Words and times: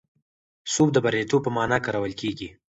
سوب 0.73 0.87
د 0.93 0.97
بریالیتوب 1.05 1.41
په 1.45 1.51
مانا 1.55 1.77
کارول 1.85 2.13
کېږي. 2.21 2.49